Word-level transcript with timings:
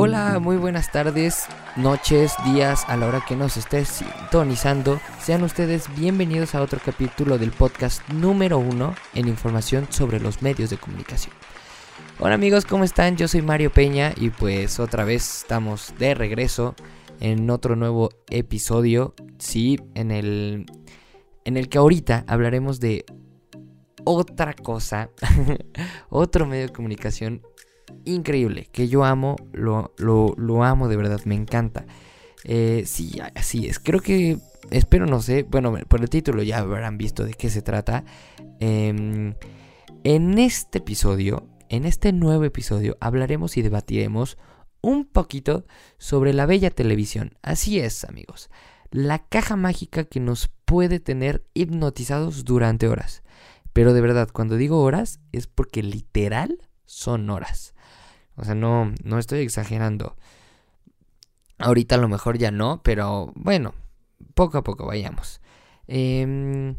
Hola, 0.00 0.38
muy 0.38 0.56
buenas 0.58 0.92
tardes, 0.92 1.46
noches, 1.74 2.32
días, 2.44 2.84
a 2.86 2.96
la 2.96 3.08
hora 3.08 3.24
que 3.26 3.34
nos 3.34 3.56
estés 3.56 3.88
sintonizando. 3.88 5.00
Sean 5.20 5.42
ustedes 5.42 5.92
bienvenidos 5.96 6.54
a 6.54 6.62
otro 6.62 6.78
capítulo 6.78 7.36
del 7.36 7.50
podcast 7.50 8.08
número 8.10 8.58
uno 8.58 8.94
en 9.14 9.26
información 9.26 9.88
sobre 9.90 10.20
los 10.20 10.40
medios 10.40 10.70
de 10.70 10.76
comunicación. 10.76 11.34
Hola 12.20 12.36
amigos, 12.36 12.64
¿cómo 12.64 12.84
están? 12.84 13.16
Yo 13.16 13.26
soy 13.26 13.42
Mario 13.42 13.72
Peña 13.72 14.12
y 14.16 14.30
pues 14.30 14.78
otra 14.78 15.02
vez 15.02 15.40
estamos 15.40 15.92
de 15.98 16.14
regreso 16.14 16.76
en 17.18 17.50
otro 17.50 17.74
nuevo 17.74 18.10
episodio. 18.30 19.16
Sí, 19.40 19.80
en 19.96 20.12
el, 20.12 20.66
en 21.44 21.56
el 21.56 21.68
que 21.68 21.78
ahorita 21.78 22.24
hablaremos 22.28 22.78
de 22.78 23.04
otra 24.04 24.54
cosa, 24.54 25.10
otro 26.08 26.46
medio 26.46 26.68
de 26.68 26.72
comunicación 26.72 27.42
increíble, 28.04 28.68
que 28.72 28.88
yo 28.88 29.04
amo, 29.04 29.36
lo, 29.52 29.92
lo, 29.96 30.64
amo 30.64 30.88
de 30.88 30.96
verdad, 30.96 31.20
me 31.24 31.34
encanta. 31.34 31.86
Eh, 32.44 32.84
sí, 32.86 33.18
así 33.34 33.66
es. 33.66 33.78
Creo 33.78 34.00
que, 34.00 34.38
espero, 34.70 35.06
no 35.06 35.20
sé, 35.20 35.42
bueno, 35.42 35.76
por 35.88 36.00
el 36.00 36.08
título 36.10 36.42
ya 36.42 36.58
habrán 36.58 36.98
visto 36.98 37.24
de 37.24 37.34
qué 37.34 37.50
se 37.50 37.62
trata. 37.62 38.04
Em, 38.60 39.34
en 40.04 40.38
este 40.38 40.78
episodio, 40.78 41.48
en 41.68 41.84
este 41.84 42.12
nuevo 42.12 42.44
episodio, 42.44 42.96
hablaremos 43.00 43.56
y 43.56 43.62
debatiremos 43.62 44.38
un 44.80 45.04
poquito 45.04 45.66
sobre 45.98 46.32
la 46.32 46.46
bella 46.46 46.70
televisión. 46.70 47.36
Así 47.42 47.80
es, 47.80 48.04
amigos. 48.04 48.50
La 48.90 49.18
caja 49.18 49.56
mágica 49.56 50.04
que 50.04 50.20
nos 50.20 50.48
puede 50.64 51.00
tener 51.00 51.44
hipnotizados 51.54 52.44
durante 52.44 52.88
horas. 52.88 53.22
Pero 53.72 53.92
de 53.92 54.00
verdad, 54.00 54.28
cuando 54.32 54.56
digo 54.56 54.82
horas, 54.82 55.20
es 55.32 55.46
porque 55.46 55.82
literal 55.82 56.58
son 56.84 57.28
horas. 57.30 57.74
O 58.38 58.44
sea, 58.44 58.54
no, 58.54 58.92
no 59.04 59.18
estoy 59.18 59.40
exagerando. 59.40 60.16
Ahorita 61.58 61.96
a 61.96 61.98
lo 61.98 62.08
mejor 62.08 62.38
ya 62.38 62.50
no, 62.50 62.80
pero 62.82 63.32
bueno, 63.34 63.74
poco 64.34 64.58
a 64.58 64.64
poco 64.64 64.86
vayamos. 64.86 65.40
Em, 65.88 66.76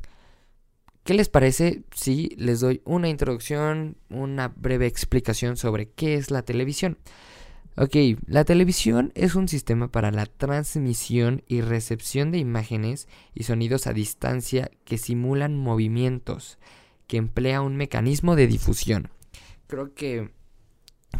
¿Qué 1.04 1.14
les 1.14 1.28
parece 1.28 1.84
si 1.94 2.30
les 2.38 2.62
doy 2.62 2.82
una 2.86 3.10
introducción, 3.10 3.98
una 4.10 4.48
breve 4.48 4.86
explicación 4.86 5.58
sobre 5.58 5.90
qué 5.90 6.16
es 6.16 6.32
la 6.32 6.44
televisión? 6.44 6.98
Ok, 7.76 7.96
la 8.26 8.44
televisión 8.46 9.12
es 9.16 9.36
un 9.36 9.48
sistema 9.48 9.92
para 9.92 10.12
la 10.12 10.26
transmisión 10.26 11.44
y 11.48 11.62
recepción 11.62 12.32
de 12.32 12.38
imágenes 12.38 13.08
y 13.34 13.44
sonidos 13.44 13.88
a 13.88 13.94
distancia 13.94 14.70
que 14.86 14.98
simulan 14.98 15.58
movimientos, 15.58 16.58
que 17.08 17.18
emplea 17.18 17.62
un 17.62 17.76
mecanismo 17.76 18.36
de 18.36 18.48
difusión. 18.48 19.10
Creo 19.68 19.94
que 19.94 20.30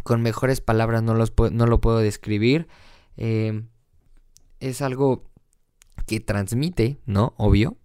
con 0.02 0.22
mejores 0.22 0.60
palabras 0.60 1.02
no, 1.02 1.14
los 1.14 1.32
no 1.52 1.66
lo 1.66 1.80
puedo 1.80 1.98
describir. 1.98 2.68
Em, 3.16 3.68
es 4.60 4.82
algo 4.82 5.24
que 6.06 6.20
transmite, 6.20 6.98
¿no? 7.06 7.34
Obvio. 7.36 7.76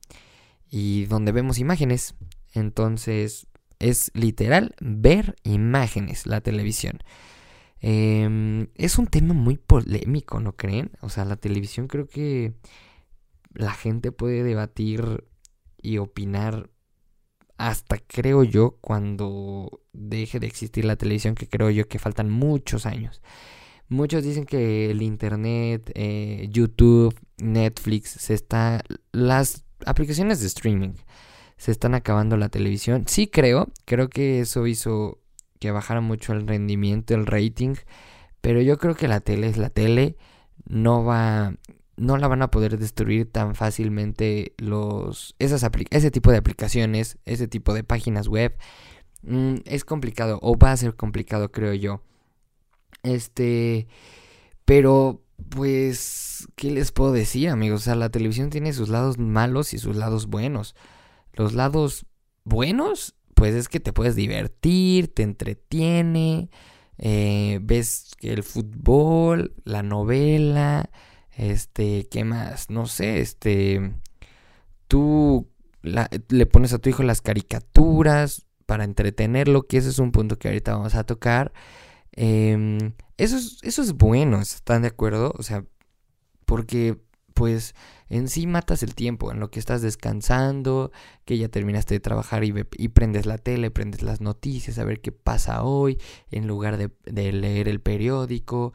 Y 0.70 1.06
donde 1.06 1.32
vemos 1.32 1.60
imágenes. 1.60 2.16
Entonces 2.54 3.48
es 3.80 4.12
literal 4.14 4.76
ver 4.80 5.36
imágenes 5.44 6.26
la 6.26 6.42
televisión. 6.42 7.00
Em, 7.82 8.68
es 8.76 8.98
un 8.98 9.08
tema 9.08 9.34
muy 9.34 9.58
polémico, 9.58 10.40
¿no 10.40 10.56
creen? 10.56 10.92
O 11.02 11.10
sea, 11.10 11.26
la 11.26 11.36
televisión 11.36 11.88
creo 11.88 12.08
que 12.08 12.54
la 13.54 13.74
gente 13.74 14.12
puede 14.12 14.44
debatir 14.44 15.26
y 15.82 15.98
opinar 15.98 16.70
hasta 17.58 17.98
creo 17.98 18.44
yo 18.44 18.78
cuando 18.82 19.82
deje 19.94 20.40
de 20.40 20.48
existir 20.48 20.86
la 20.86 20.96
televisión, 20.96 21.36
que 21.36 21.48
creo 21.48 21.70
yo 21.70 21.88
que 21.88 22.00
faltan 22.00 22.30
muchos 22.30 22.86
años. 22.86 23.22
Muchos 23.88 24.24
dicen 24.24 24.46
que 24.46 24.90
el 24.92 25.02
internet, 25.02 25.92
eh, 25.96 26.48
YouTube, 26.52 27.16
Netflix, 27.38 28.10
se 28.10 28.34
está. 28.34 28.84
las 29.12 29.64
aplicaciones 29.86 30.42
de 30.42 30.48
streaming 30.48 30.94
se 31.58 31.72
están 31.72 31.96
acabando 31.96 32.38
la 32.38 32.50
televisión. 32.50 33.06
Sí 33.08 33.28
creo, 33.28 33.70
creo 33.86 34.10
que 34.10 34.42
eso 34.42 34.68
hizo 34.68 35.20
que 35.60 35.72
bajara 35.72 36.02
mucho 36.02 36.34
el 36.34 36.48
rendimiento, 36.48 37.14
el 37.16 37.26
rating. 37.26 37.76
Pero 38.42 38.62
yo 38.62 38.78
creo 38.78 38.96
que 38.96 39.08
la 39.08 39.22
tele 39.22 39.48
es 39.48 39.58
la 39.58 39.70
tele. 39.70 40.18
No 40.66 41.04
va 41.04 41.56
no 41.98 42.18
la 42.18 42.28
van 42.28 42.42
a 42.42 42.52
poder 42.52 42.78
destruir 42.78 43.32
tan 43.32 43.56
fácilmente 43.56 44.54
los 44.58 45.36
esas 45.40 45.66
ese 45.92 46.12
tipo 46.12 46.32
de 46.32 46.38
aplicaciones, 46.38 47.18
ese 47.26 47.48
tipo 47.48 47.74
de 47.74 47.84
páginas 47.84 48.28
web. 48.28 48.58
Mm, 49.24 49.56
es 49.66 49.86
complicado 49.86 50.40
o 50.42 50.58
va 50.58 50.72
a 50.72 50.78
ser 50.78 50.96
complicado, 50.96 51.52
creo 51.52 51.74
yo. 51.74 52.02
Este, 53.04 53.88
pero 54.66 55.22
pues 55.50 56.48
¿qué 56.56 56.72
les 56.72 56.92
puedo 56.92 57.12
decir, 57.12 57.50
amigos? 57.50 57.82
O 57.82 57.84
sea, 57.86 57.96
la 57.96 58.10
televisión 58.10 58.50
tiene 58.50 58.74
sus 58.74 58.90
lados 58.90 59.18
malos 59.18 59.74
y 59.74 59.78
sus 59.78 59.96
lados 59.96 60.28
buenos. 60.28 60.76
Los 61.34 61.54
lados 61.54 62.06
buenos, 62.44 63.16
pues 63.34 63.56
es 63.56 63.68
que 63.70 63.80
te 63.80 63.94
puedes 63.94 64.16
divertir, 64.16 65.14
te 65.14 65.24
entretiene, 65.24 66.50
eh, 66.98 67.60
ves 67.62 68.16
el 68.22 68.44
fútbol, 68.44 69.54
la 69.66 69.84
novela, 69.84 70.90
este, 71.38 72.08
¿qué 72.10 72.24
más? 72.24 72.70
No 72.70 72.88
sé, 72.88 73.20
este, 73.20 73.94
tú 74.88 75.50
le 75.82 76.46
pones 76.46 76.74
a 76.74 76.80
tu 76.80 76.90
hijo 76.90 77.04
las 77.04 77.22
caricaturas 77.22 78.46
para 78.66 78.84
entretenerlo, 78.84 79.68
que 79.68 79.78
ese 79.78 79.90
es 79.90 80.00
un 80.00 80.12
punto 80.12 80.38
que 80.38 80.48
ahorita 80.48 80.76
vamos 80.76 80.96
a 80.96 81.04
tocar. 81.04 81.54
Em, 82.14 82.94
eso, 83.18 83.38
es, 83.38 83.60
eso 83.62 83.82
es 83.82 83.94
bueno, 83.94 84.42
¿están 84.42 84.82
de 84.84 84.88
acuerdo? 84.90 85.34
O 85.38 85.44
sea, 85.44 85.66
porque 86.46 86.98
pues 87.34 87.76
en 88.10 88.30
sí 88.30 88.48
matas 88.48 88.82
el 88.82 88.96
tiempo 88.96 89.32
en 89.32 89.40
lo 89.40 89.52
que 89.52 89.60
estás 89.60 89.82
descansando, 89.82 90.92
que 91.26 91.38
ya 91.38 91.50
terminaste 91.50 91.96
de 91.96 92.00
trabajar 92.00 92.44
y, 92.46 92.54
y 92.78 92.88
prendes 92.90 93.26
la 93.26 93.38
tele, 93.38 93.72
prendes 93.72 94.02
las 94.04 94.22
noticias, 94.22 94.80
a 94.80 94.86
ver 94.86 95.02
qué 95.02 95.12
pasa 95.12 95.64
hoy, 95.64 96.00
en 96.32 96.48
lugar 96.48 96.78
de, 96.78 96.92
de 97.06 97.34
leer 97.34 97.68
el 97.68 97.82
periódico, 97.82 98.74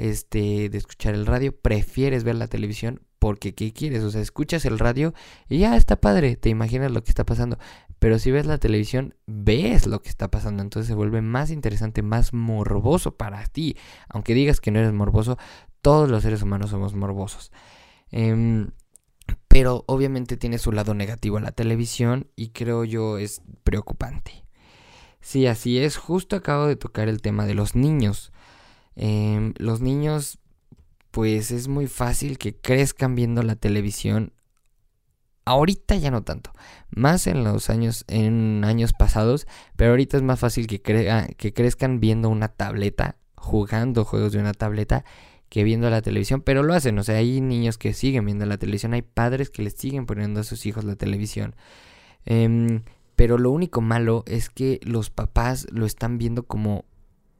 este, 0.00 0.70
de 0.70 0.78
escuchar 0.78 1.14
el 1.14 1.26
radio, 1.26 1.54
prefieres 1.54 2.24
ver 2.24 2.36
la 2.36 2.48
televisión 2.48 3.02
porque 3.18 3.54
¿qué 3.54 3.72
quieres? 3.74 4.02
O 4.02 4.10
sea, 4.10 4.22
escuchas 4.22 4.64
el 4.64 4.78
radio 4.78 5.12
y 5.46 5.58
ya 5.58 5.76
está 5.76 6.00
padre, 6.00 6.36
te 6.36 6.48
imaginas 6.48 6.90
lo 6.90 7.04
que 7.04 7.10
está 7.10 7.24
pasando. 7.24 7.58
Pero 7.98 8.18
si 8.18 8.30
ves 8.30 8.46
la 8.46 8.56
televisión, 8.56 9.14
ves 9.26 9.86
lo 9.86 10.00
que 10.00 10.08
está 10.08 10.30
pasando. 10.30 10.62
Entonces 10.62 10.88
se 10.88 10.94
vuelve 10.94 11.20
más 11.20 11.50
interesante, 11.50 12.00
más 12.00 12.32
morboso 12.32 13.16
para 13.18 13.44
ti. 13.48 13.76
Aunque 14.08 14.32
digas 14.32 14.58
que 14.62 14.70
no 14.70 14.78
eres 14.78 14.94
morboso, 14.94 15.36
todos 15.82 16.10
los 16.10 16.22
seres 16.22 16.40
humanos 16.40 16.70
somos 16.70 16.94
morbosos. 16.94 17.52
Em, 18.10 18.70
pero 19.48 19.84
obviamente 19.86 20.38
tiene 20.38 20.56
su 20.56 20.72
lado 20.72 20.94
negativo 20.94 21.36
a 21.36 21.42
la 21.42 21.52
televisión 21.52 22.28
y 22.36 22.48
creo 22.48 22.84
yo 22.84 23.18
es 23.18 23.42
preocupante. 23.64 24.46
Sí, 25.20 25.46
así 25.46 25.78
es. 25.78 25.98
Justo 25.98 26.36
acabo 26.36 26.66
de 26.66 26.76
tocar 26.76 27.10
el 27.10 27.20
tema 27.20 27.44
de 27.44 27.52
los 27.54 27.74
niños. 27.74 28.32
Em, 29.02 29.54
los 29.56 29.80
niños, 29.80 30.38
pues 31.10 31.52
es 31.52 31.68
muy 31.68 31.86
fácil 31.86 32.36
que 32.36 32.54
crezcan 32.54 33.14
viendo 33.14 33.42
la 33.42 33.56
televisión. 33.56 34.34
Ahorita 35.46 35.96
ya 35.96 36.10
no 36.10 36.22
tanto, 36.22 36.52
más 36.90 37.26
en 37.26 37.42
los 37.42 37.70
años, 37.70 38.04
en 38.08 38.62
años 38.62 38.92
pasados, 38.92 39.46
pero 39.76 39.92
ahorita 39.92 40.18
es 40.18 40.22
más 40.22 40.38
fácil 40.38 40.66
que, 40.66 40.82
que 40.82 41.54
crezcan 41.54 41.98
viendo 41.98 42.28
una 42.28 42.48
tableta, 42.48 43.16
jugando 43.36 44.04
juegos 44.04 44.32
de 44.32 44.38
una 44.38 44.52
tableta, 44.52 45.06
que 45.48 45.64
viendo 45.64 45.88
la 45.88 46.02
televisión, 46.02 46.42
pero 46.42 46.62
lo 46.62 46.74
hacen, 46.74 46.98
o 46.98 47.02
sea, 47.02 47.16
hay 47.16 47.40
niños 47.40 47.78
que 47.78 47.94
siguen 47.94 48.26
viendo 48.26 48.44
la 48.44 48.58
televisión, 48.58 48.92
hay 48.92 49.02
padres 49.02 49.48
que 49.48 49.62
les 49.62 49.72
siguen 49.72 50.04
poniendo 50.04 50.40
a 50.40 50.44
sus 50.44 50.66
hijos 50.66 50.84
la 50.84 50.96
televisión. 50.96 51.56
Em, 52.26 52.82
pero 53.16 53.38
lo 53.38 53.50
único 53.50 53.80
malo 53.80 54.24
es 54.26 54.50
que 54.50 54.78
los 54.82 55.08
papás 55.08 55.66
lo 55.72 55.86
están 55.86 56.18
viendo 56.18 56.42
como 56.42 56.84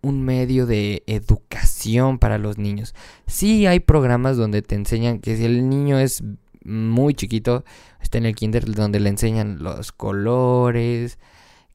un 0.03 0.23
medio 0.23 0.67
de 0.67 1.03
educación 1.07 2.19
para 2.19 2.39
los 2.39 2.59
niños. 2.59 2.95
Sí 3.27 3.67
hay 3.67 3.81
programas 3.81 4.37
donde 4.37 4.63
te 4.63 4.75
enseñan 4.75 5.21
que 5.21 5.37
si 5.37 5.45
el 5.45 5.69
niño 5.69 5.99
es 5.99 6.23
muy 6.65 7.15
chiquito, 7.15 7.65
está 8.01 8.19
en 8.19 8.27
el 8.27 8.35
kinder 8.35 8.73
donde 8.75 9.01
le 9.01 9.09
enseñan 9.09 9.63
los 9.63 9.93
colores, 9.93 11.19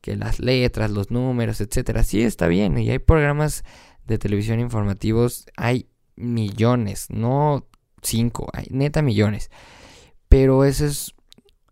que 0.01 0.15
las 0.15 0.39
letras, 0.39 0.91
los 0.91 1.11
números, 1.11 1.61
etcétera. 1.61 2.03
Sí 2.03 2.21
está 2.21 2.47
bien 2.47 2.77
y 2.77 2.89
hay 2.89 2.99
programas 2.99 3.63
de 4.05 4.17
televisión 4.17 4.59
informativos, 4.59 5.45
hay 5.57 5.87
millones, 6.15 7.07
no 7.09 7.67
cinco, 8.01 8.49
hay 8.53 8.67
neta 8.69 9.01
millones. 9.01 9.49
Pero 10.29 10.65
ese 10.65 10.87
es 10.87 11.15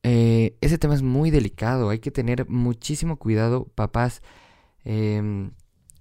eh, 0.04 0.58
ese 0.60 0.78
tema 0.78 0.96
es 0.96 1.02
muy 1.02 1.32
delicado, 1.32 1.90
hay 1.90 2.00
que 2.00 2.12
tener 2.12 2.48
muchísimo 2.50 3.18
cuidado, 3.18 3.66
papás. 3.76 4.22
Eh, 4.84 5.50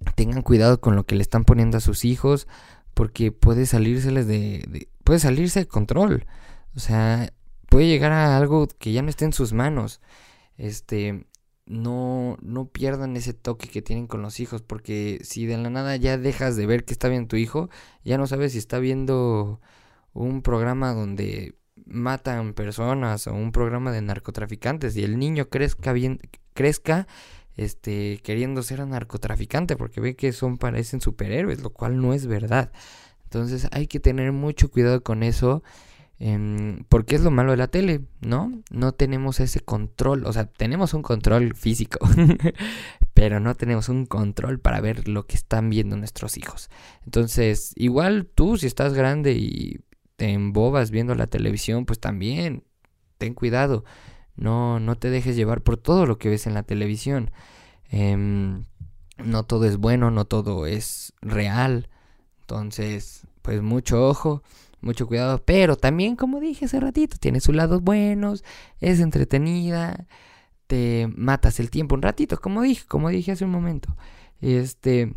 tengan 0.03 0.43
cuidado 0.43 0.81
con 0.81 0.97
lo 0.97 1.05
que 1.05 1.15
le 1.15 1.23
están 1.23 1.45
poniendo 1.45 1.79
a 1.79 1.81
sus 1.81 2.05
hijos 2.05 2.49
porque 2.95 3.33
puede 3.33 3.67
salírseles 3.67 4.27
de, 4.27 4.89
puede 5.05 5.19
salirse 5.19 5.61
de 5.61 5.67
control. 5.67 6.27
O 6.77 6.81
sea, 6.81 7.33
puede 7.69 7.87
llegar 7.87 8.13
a 8.13 8.37
algo 8.37 8.69
que 8.79 8.93
ya 8.93 9.03
no 9.03 9.09
esté 9.09 9.25
en 9.25 9.33
sus 9.33 9.53
manos. 9.53 10.01
Este, 10.57 11.27
no, 11.67 12.37
no 12.43 12.69
pierdan 12.69 13.17
ese 13.17 13.35
toque 13.35 13.69
que 13.69 13.83
tienen 13.83 14.07
con 14.07 14.23
los 14.23 14.41
hijos, 14.41 14.63
porque 14.63 15.21
si 15.23 15.47
de 15.47 15.59
la 15.59 15.71
nada 15.71 15.97
ya 15.97 16.19
dejas 16.19 16.57
de 16.57 16.67
ver 16.67 16.85
que 16.85 16.93
está 16.93 17.09
viendo 17.09 17.29
tu 17.29 17.37
hijo, 17.37 17.69
ya 18.05 18.19
no 18.19 18.27
sabes 18.27 18.53
si 18.53 18.59
está 18.59 18.79
viendo 18.79 19.61
un 20.13 20.43
programa 20.43 20.93
donde 20.93 21.57
matan 21.87 22.55
personas 22.55 23.27
o 23.27 23.35
un 23.35 23.53
programa 23.53 23.93
de 23.93 24.03
narcotraficantes 24.03 24.97
y 24.97 25.05
el 25.05 25.19
niño 25.19 25.49
crezca 25.49 25.93
bien, 25.93 26.21
crezca 26.55 27.07
este 27.57 28.19
queriendo 28.23 28.63
ser 28.63 28.87
narcotraficante 28.87 29.77
porque 29.77 30.01
ve 30.01 30.17
que 30.17 30.33
son 30.33 30.59
parecen 30.59 31.01
superhéroes, 31.01 31.63
lo 31.63 31.71
cual 31.71 32.01
no 32.01 32.15
es 32.15 32.27
verdad. 32.27 32.73
Entonces 33.25 33.69
hay 33.73 33.87
que 33.87 34.01
tener 34.01 34.33
mucho 34.33 34.71
cuidado 34.71 35.03
con 35.03 35.23
eso. 35.23 35.63
Em, 36.25 36.85
porque 36.89 37.17
es 37.17 37.23
lo 37.23 37.33
malo 37.33 37.51
de 37.51 37.57
la 37.57 37.67
tele, 37.67 38.03
¿no? 38.21 38.63
No 38.71 38.93
tenemos 38.93 39.41
ese 39.41 39.59
control, 39.59 40.25
o 40.25 40.33
sea, 40.33 40.45
tenemos 40.45 40.95
un 40.95 41.03
control 41.03 41.57
físico, 41.57 41.99
pero 43.15 43.41
no 43.41 43.57
tenemos 43.57 43.89
un 43.89 44.07
control 44.07 44.61
para 44.61 44.81
ver 44.81 45.09
lo 45.09 45.27
que 45.27 45.35
están 45.35 45.69
viendo 45.69 45.97
nuestros 45.97 46.39
hijos. 46.39 46.71
Entonces, 47.05 47.73
igual 47.75 48.27
tú, 48.33 48.57
si 48.57 48.69
estás 48.69 48.95
grande 48.95 49.33
y 49.33 49.81
te 50.15 50.31
embobas 50.31 50.93
viendo 50.93 51.17
la 51.17 51.27
televisión, 51.27 51.87
pues 51.87 51.99
también 51.99 52.63
ten 53.19 53.35
cuidado. 53.35 53.85
No, 54.37 54.81
no 54.81 54.97
te 54.97 55.11
dejes 55.11 55.37
llevar 55.37 55.63
por 55.63 55.77
todo 55.77 56.07
lo 56.07 56.19
que 56.19 56.29
ves 56.29 56.47
en 56.47 56.55
la 56.55 56.63
televisión. 56.63 57.31
Em, 57.91 58.65
no 59.19 59.45
todo 59.45 59.67
es 59.67 59.77
bueno, 59.77 60.11
no 60.11 60.25
todo 60.25 60.67
es 60.67 61.13
real. 61.21 61.89
Entonces, 62.41 63.27
pues 63.43 63.63
mucho 63.63 64.09
ojo 64.09 64.43
mucho 64.83 65.07
cuidado. 65.07 65.43
Pero 65.45 65.77
también, 65.77 66.17
como 66.17 66.41
dije 66.41 66.67
hace 66.67 66.81
ratito, 66.81 67.17
tiene 67.19 67.41
sus 67.41 67.55
lados 67.55 67.83
buenos, 67.83 68.45
es 68.81 69.01
entretenida, 69.01 70.07
te 70.67 71.09
matas 71.17 71.61
el 71.61 71.71
tiempo 71.71 71.95
un 71.95 72.03
ratito, 72.03 72.39
como 72.39 72.63
dije, 72.63 72.85
como 72.87 73.09
dije 73.09 73.33
hace 73.33 73.45
un 73.45 73.51
momento. 73.53 73.97
Este, 74.41 75.15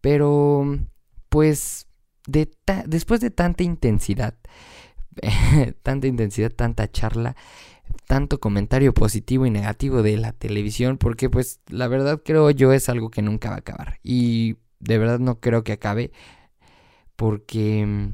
pero, 0.00 0.78
pues, 1.28 1.86
de 2.26 2.50
después 2.86 3.20
de 3.20 3.30
tanta 3.30 3.64
intensidad, 3.64 4.34
tanta 5.82 6.06
intensidad, 6.06 6.52
tanta 6.52 6.90
charla, 6.90 7.34
tanto 8.06 8.40
comentario 8.40 8.94
positivo 8.94 9.46
y 9.46 9.50
negativo 9.50 10.02
de 10.02 10.16
la 10.16 10.32
televisión, 10.32 10.98
porque 10.98 11.30
pues 11.30 11.60
la 11.68 11.88
verdad 11.88 12.22
creo 12.24 12.50
yo 12.50 12.72
es 12.72 12.88
algo 12.88 13.10
que 13.10 13.22
nunca 13.22 13.50
va 13.50 13.56
a 13.56 13.58
acabar. 13.58 13.98
Y 14.02 14.56
de 14.80 14.98
verdad 14.98 15.18
no 15.18 15.40
creo 15.40 15.64
que 15.64 15.72
acabe, 15.72 16.12
porque 17.16 18.10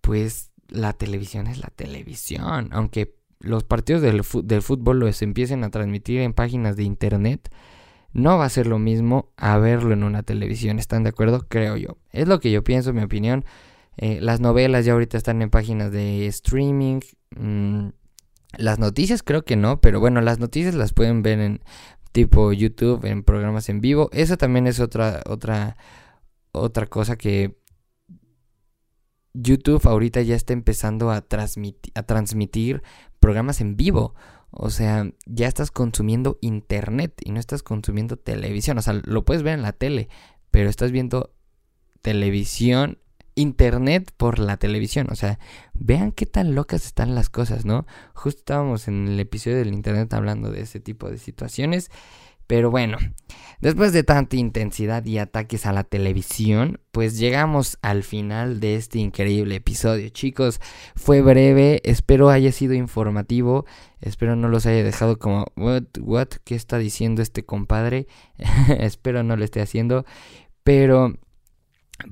pues 0.00 0.50
la 0.68 0.92
televisión 0.92 1.46
es 1.46 1.58
la 1.58 1.68
televisión. 1.68 2.68
Aunque 2.72 3.14
los 3.40 3.64
partidos 3.64 4.02
del, 4.02 4.22
fútbol 4.24 5.00
los 5.00 5.22
empiecen 5.22 5.64
a 5.64 5.70
transmitir 5.70 6.20
en 6.20 6.32
páginas 6.32 6.76
de 6.76 6.84
internet, 6.84 7.50
no 8.12 8.38
va 8.38 8.44
a 8.44 8.50
ser 8.50 8.66
lo 8.66 8.78
mismo 8.78 9.32
a 9.36 9.58
verlo 9.58 9.92
en 9.92 10.04
una 10.04 10.22
televisión. 10.22 10.78
¿Están 10.78 11.02
de 11.02 11.10
acuerdo? 11.10 11.46
Creo 11.48 11.76
yo. 11.76 11.96
Es 12.10 12.28
lo 12.28 12.40
que 12.40 12.50
yo 12.50 12.62
pienso, 12.62 12.92
mi 12.92 13.02
opinión. 13.02 13.44
Eh, 13.96 14.20
las 14.20 14.40
novelas 14.40 14.84
ya 14.84 14.92
ahorita 14.92 15.16
están 15.16 15.42
en 15.42 15.50
páginas 15.50 15.92
de 15.92 16.26
streaming. 16.26 17.00
Mm, 17.36 17.88
las 18.56 18.78
noticias 18.78 19.22
creo 19.22 19.44
que 19.44 19.56
no, 19.56 19.80
pero 19.80 20.00
bueno, 20.00 20.20
las 20.20 20.38
noticias 20.38 20.74
las 20.74 20.92
pueden 20.92 21.22
ver 21.22 21.40
en 21.40 21.60
tipo 22.12 22.52
YouTube, 22.52 23.04
en 23.04 23.22
programas 23.22 23.68
en 23.68 23.80
vivo. 23.80 24.10
Eso 24.12 24.36
también 24.36 24.66
es 24.66 24.80
otra, 24.80 25.22
otra, 25.26 25.76
otra 26.52 26.86
cosa 26.86 27.16
que 27.16 27.56
YouTube 29.34 29.86
ahorita 29.86 30.20
ya 30.22 30.36
está 30.36 30.52
empezando 30.52 31.10
a, 31.10 31.22
transmitir, 31.22 31.92
a 31.94 32.02
transmitir 32.02 32.82
programas 33.18 33.60
en 33.60 33.76
vivo. 33.76 34.14
O 34.50 34.68
sea, 34.68 35.10
ya 35.24 35.48
estás 35.48 35.70
consumiendo 35.70 36.38
internet 36.42 37.14
y 37.24 37.32
no 37.32 37.40
estás 37.40 37.62
consumiendo 37.62 38.18
televisión. 38.18 38.76
O 38.76 38.82
sea, 38.82 39.00
lo 39.04 39.24
puedes 39.24 39.42
ver 39.42 39.54
en 39.54 39.62
la 39.62 39.72
tele, 39.72 40.08
pero 40.50 40.68
estás 40.68 40.92
viendo 40.92 41.34
televisión, 42.02 42.98
internet 43.34 44.12
por 44.16 44.38
la 44.38 44.56
televisión. 44.56 45.08
O 45.10 45.14
sea, 45.14 45.38
vean 45.74 46.12
qué 46.12 46.26
tan 46.26 46.54
locas 46.54 46.84
están 46.84 47.14
las 47.14 47.30
cosas, 47.30 47.64
¿no? 47.64 47.86
Justo 48.14 48.40
estábamos 48.40 48.88
en 48.88 49.08
el 49.08 49.20
episodio 49.20 49.58
del 49.58 49.74
internet 49.74 50.12
hablando 50.14 50.50
de 50.50 50.62
ese 50.62 50.80
tipo 50.80 51.10
de 51.10 51.18
situaciones. 51.18 51.90
Pero 52.46 52.70
bueno, 52.70 52.98
después 53.60 53.94
de 53.94 54.02
tanta 54.02 54.36
intensidad 54.36 55.06
y 55.06 55.16
ataques 55.16 55.64
a 55.64 55.72
la 55.72 55.84
televisión, 55.84 56.80
pues 56.90 57.16
llegamos 57.18 57.78
al 57.80 58.02
final 58.02 58.60
de 58.60 58.76
este 58.76 58.98
increíble 58.98 59.54
episodio. 59.54 60.08
Chicos, 60.10 60.60
fue 60.94 61.22
breve, 61.22 61.80
espero 61.84 62.28
haya 62.28 62.52
sido 62.52 62.74
informativo, 62.74 63.64
espero 64.00 64.36
no 64.36 64.48
los 64.48 64.66
haya 64.66 64.84
dejado 64.84 65.18
como, 65.18 65.46
what, 65.56 65.84
what, 66.00 66.28
¿qué 66.44 66.54
está 66.54 66.76
diciendo 66.76 67.22
este 67.22 67.44
compadre? 67.44 68.06
espero 68.78 69.22
no 69.22 69.36
lo 69.36 69.44
esté 69.44 69.62
haciendo, 69.62 70.04
pero 70.62 71.14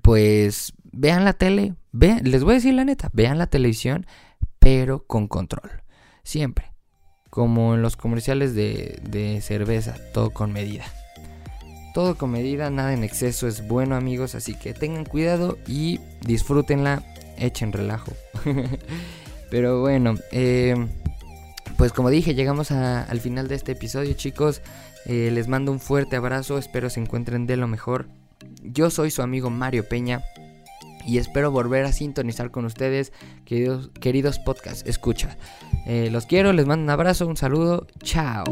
pues 0.03 0.73
vean 0.93 1.25
la 1.25 1.33
tele, 1.33 1.75
vean, 1.93 2.21
les 2.25 2.45
voy 2.45 2.53
a 2.53 2.55
decir 2.57 2.75
la 2.75 2.85
neta, 2.85 3.11
vean 3.13 3.39
la 3.39 3.47
televisión, 3.47 4.07
pero 4.59 5.07
con 5.07 5.29
control, 5.29 5.83
siempre 6.23 6.71
como 7.31 7.75
en 7.75 7.83
los 7.83 7.97
comerciales 7.97 8.55
de, 8.55 9.39
cerveza, 9.41 9.95
todo 10.13 10.31
con 10.31 10.53
medida. 10.53 10.85
Todo 11.95 12.17
con 12.17 12.31
medida, 12.31 12.71
nada 12.71 12.93
en 12.93 13.03
exceso 13.03 13.49
es 13.49 13.67
bueno 13.67 13.97
amigos, 13.97 14.35
así 14.35 14.55
que 14.55 14.75
tengan 14.75 15.05
cuidado 15.05 15.59
y 15.67 16.01
disfrútenla, 16.21 17.03
echen 17.39 17.73
relajo. 17.73 18.13
Pero 19.51 19.81
bueno, 19.81 20.15
eh, 20.31 20.75
pues 21.77 21.93
como 21.93 22.11
dije, 22.11 22.35
llegamos 22.35 22.71
al 22.71 23.21
final 23.21 23.49
de 23.49 23.55
este 23.55 23.73
episodio 23.73 24.13
chicos. 24.13 24.61
Eh, 25.07 25.31
les 25.33 25.49
mando 25.49 25.73
un 25.73 25.81
fuerte 25.81 26.17
abrazo, 26.17 26.59
espero 26.59 26.91
se 26.91 27.01
encuentren 27.01 27.47
de 27.47 27.57
lo 27.57 27.67
mejor. 27.67 28.09
Yo 28.63 28.91
soy 28.91 29.11
su 29.11 29.23
amigo 29.23 29.51
Mario 29.51 29.89
Peña 29.89 30.23
y 31.07 31.19
espero 31.19 31.51
volver 31.51 31.85
a 31.85 31.93
sintonizar 31.93 32.51
con 32.51 32.65
ustedes, 32.65 33.13
queridos, 33.45 33.91
queridos 34.01 34.39
podcast 34.39 34.87
escucha. 34.87 35.37
Eh, 35.87 36.09
los 36.11 36.27
quiero, 36.27 36.53
les 36.53 36.67
mando 36.67 36.85
un 36.85 36.91
abrazo, 36.91 37.27
un 37.27 37.37
saludo, 37.37 37.87
chao. 38.03 38.45